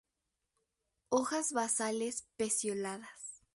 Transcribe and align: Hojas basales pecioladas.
Hojas 1.09 1.53
basales 1.53 2.25
pecioladas. 2.35 3.43